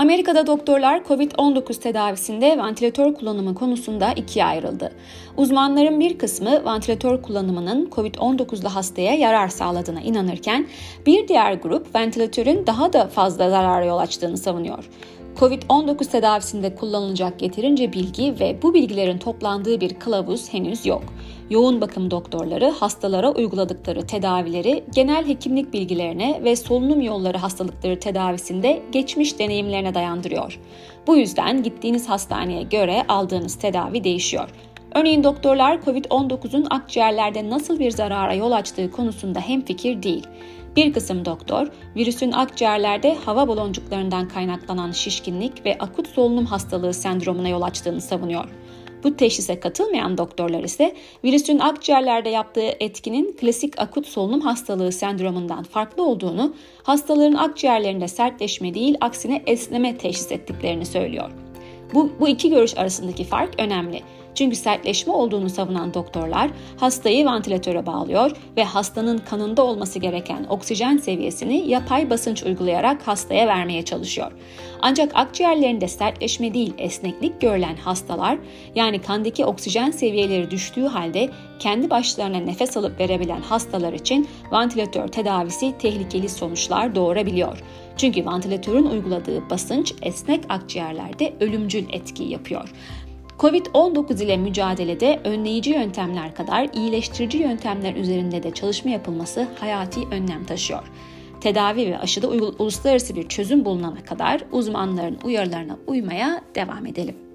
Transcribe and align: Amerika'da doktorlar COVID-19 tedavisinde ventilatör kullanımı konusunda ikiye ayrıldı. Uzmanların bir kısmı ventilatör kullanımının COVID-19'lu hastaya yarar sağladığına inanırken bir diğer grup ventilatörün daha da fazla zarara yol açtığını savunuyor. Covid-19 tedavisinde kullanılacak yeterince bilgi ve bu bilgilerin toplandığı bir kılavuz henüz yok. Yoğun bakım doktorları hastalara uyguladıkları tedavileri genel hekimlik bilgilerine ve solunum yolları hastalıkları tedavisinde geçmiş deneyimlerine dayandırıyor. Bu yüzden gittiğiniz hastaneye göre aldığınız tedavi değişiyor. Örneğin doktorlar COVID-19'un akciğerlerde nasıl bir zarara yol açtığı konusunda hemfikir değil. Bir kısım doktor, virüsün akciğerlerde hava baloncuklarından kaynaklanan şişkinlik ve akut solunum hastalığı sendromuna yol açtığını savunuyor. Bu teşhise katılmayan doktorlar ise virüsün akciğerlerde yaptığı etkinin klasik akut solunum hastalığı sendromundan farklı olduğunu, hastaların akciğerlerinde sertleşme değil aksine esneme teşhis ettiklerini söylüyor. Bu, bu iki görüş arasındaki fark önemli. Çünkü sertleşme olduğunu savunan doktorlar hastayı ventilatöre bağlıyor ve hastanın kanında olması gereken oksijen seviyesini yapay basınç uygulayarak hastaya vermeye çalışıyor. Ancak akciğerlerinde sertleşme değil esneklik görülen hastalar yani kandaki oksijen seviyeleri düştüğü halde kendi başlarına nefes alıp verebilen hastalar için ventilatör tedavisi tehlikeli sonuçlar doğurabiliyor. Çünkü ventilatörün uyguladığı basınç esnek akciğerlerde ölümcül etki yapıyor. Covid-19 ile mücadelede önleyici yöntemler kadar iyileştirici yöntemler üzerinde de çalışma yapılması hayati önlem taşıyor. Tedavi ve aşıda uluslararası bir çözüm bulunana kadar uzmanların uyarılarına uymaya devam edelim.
Amerika'da 0.00 0.46
doktorlar 0.46 0.98
COVID-19 1.08 1.80
tedavisinde 1.80 2.58
ventilatör 2.58 3.14
kullanımı 3.14 3.54
konusunda 3.54 4.12
ikiye 4.12 4.44
ayrıldı. 4.44 4.92
Uzmanların 5.36 6.00
bir 6.00 6.18
kısmı 6.18 6.64
ventilatör 6.64 7.22
kullanımının 7.22 7.90
COVID-19'lu 7.92 8.68
hastaya 8.68 9.14
yarar 9.14 9.48
sağladığına 9.48 10.00
inanırken 10.00 10.66
bir 11.06 11.28
diğer 11.28 11.54
grup 11.54 11.94
ventilatörün 11.94 12.66
daha 12.66 12.92
da 12.92 13.08
fazla 13.08 13.50
zarara 13.50 13.84
yol 13.84 13.98
açtığını 13.98 14.36
savunuyor. 14.36 14.90
Covid-19 15.36 16.10
tedavisinde 16.10 16.74
kullanılacak 16.74 17.42
yeterince 17.42 17.92
bilgi 17.92 18.34
ve 18.40 18.62
bu 18.62 18.74
bilgilerin 18.74 19.18
toplandığı 19.18 19.80
bir 19.80 19.94
kılavuz 19.94 20.52
henüz 20.52 20.86
yok. 20.86 21.02
Yoğun 21.50 21.80
bakım 21.80 22.10
doktorları 22.10 22.70
hastalara 22.70 23.30
uyguladıkları 23.32 24.06
tedavileri 24.06 24.84
genel 24.94 25.28
hekimlik 25.28 25.72
bilgilerine 25.72 26.40
ve 26.44 26.56
solunum 26.56 27.00
yolları 27.00 27.38
hastalıkları 27.38 28.00
tedavisinde 28.00 28.82
geçmiş 28.92 29.38
deneyimlerine 29.38 29.94
dayandırıyor. 29.94 30.58
Bu 31.06 31.16
yüzden 31.16 31.62
gittiğiniz 31.62 32.08
hastaneye 32.08 32.62
göre 32.62 33.04
aldığınız 33.08 33.54
tedavi 33.54 34.04
değişiyor. 34.04 34.48
Örneğin 34.94 35.24
doktorlar 35.24 35.80
COVID-19'un 35.82 36.66
akciğerlerde 36.70 37.50
nasıl 37.50 37.78
bir 37.78 37.90
zarara 37.90 38.34
yol 38.34 38.52
açtığı 38.52 38.90
konusunda 38.90 39.40
hemfikir 39.40 40.02
değil. 40.02 40.26
Bir 40.76 40.92
kısım 40.92 41.24
doktor, 41.24 41.66
virüsün 41.96 42.32
akciğerlerde 42.32 43.14
hava 43.14 43.48
baloncuklarından 43.48 44.28
kaynaklanan 44.28 44.92
şişkinlik 44.92 45.66
ve 45.66 45.78
akut 45.78 46.08
solunum 46.08 46.46
hastalığı 46.46 46.94
sendromuna 46.94 47.48
yol 47.48 47.62
açtığını 47.62 48.00
savunuyor. 48.00 48.48
Bu 49.04 49.16
teşhise 49.16 49.60
katılmayan 49.60 50.18
doktorlar 50.18 50.64
ise 50.64 50.94
virüsün 51.24 51.58
akciğerlerde 51.58 52.28
yaptığı 52.28 52.70
etkinin 52.80 53.36
klasik 53.40 53.80
akut 53.80 54.06
solunum 54.06 54.40
hastalığı 54.40 54.92
sendromundan 54.92 55.62
farklı 55.62 56.02
olduğunu, 56.02 56.54
hastaların 56.82 57.36
akciğerlerinde 57.36 58.08
sertleşme 58.08 58.74
değil 58.74 58.96
aksine 59.00 59.42
esneme 59.46 59.98
teşhis 59.98 60.32
ettiklerini 60.32 60.86
söylüyor. 60.86 61.49
Bu, 61.94 62.12
bu 62.20 62.28
iki 62.28 62.50
görüş 62.50 62.78
arasındaki 62.78 63.24
fark 63.24 63.60
önemli. 63.60 64.02
Çünkü 64.34 64.56
sertleşme 64.56 65.12
olduğunu 65.12 65.50
savunan 65.50 65.94
doktorlar 65.94 66.50
hastayı 66.76 67.26
ventilatöre 67.26 67.86
bağlıyor 67.86 68.30
ve 68.56 68.64
hastanın 68.64 69.18
kanında 69.18 69.62
olması 69.62 69.98
gereken 69.98 70.46
oksijen 70.48 70.96
seviyesini 70.96 71.68
yapay 71.68 72.10
basınç 72.10 72.42
uygulayarak 72.42 73.08
hastaya 73.08 73.46
vermeye 73.46 73.84
çalışıyor. 73.84 74.32
Ancak 74.82 75.12
akciğerlerinde 75.14 75.88
sertleşme 75.88 76.54
değil 76.54 76.74
esneklik 76.78 77.40
görülen 77.40 77.76
hastalar 77.76 78.38
yani 78.74 79.02
kandaki 79.02 79.44
oksijen 79.44 79.90
seviyeleri 79.90 80.50
düştüğü 80.50 80.86
halde 80.86 81.30
kendi 81.58 81.90
başlarına 81.90 82.38
nefes 82.38 82.76
alıp 82.76 83.00
verebilen 83.00 83.40
hastalar 83.40 83.92
için 83.92 84.28
ventilatör 84.52 85.08
tedavisi 85.08 85.78
tehlikeli 85.78 86.28
sonuçlar 86.28 86.94
doğurabiliyor. 86.94 87.62
Çünkü 88.00 88.26
ventilatörün 88.26 88.84
uyguladığı 88.84 89.50
basınç 89.50 89.94
esnek 90.02 90.44
akciğerlerde 90.48 91.32
ölümcül 91.40 91.84
etki 91.92 92.24
yapıyor. 92.24 92.72
Covid-19 93.38 94.24
ile 94.24 94.36
mücadelede 94.36 95.20
önleyici 95.24 95.70
yöntemler 95.70 96.34
kadar 96.34 96.68
iyileştirici 96.74 97.38
yöntemler 97.38 97.94
üzerinde 97.94 98.42
de 98.42 98.50
çalışma 98.50 98.90
yapılması 98.90 99.48
hayati 99.58 100.00
önlem 100.10 100.44
taşıyor. 100.44 100.82
Tedavi 101.40 101.86
ve 101.86 101.98
aşıda 101.98 102.28
uluslararası 102.28 103.16
bir 103.16 103.28
çözüm 103.28 103.64
bulunana 103.64 104.04
kadar 104.04 104.40
uzmanların 104.52 105.18
uyarılarına 105.24 105.76
uymaya 105.86 106.42
devam 106.54 106.86
edelim. 106.86 107.29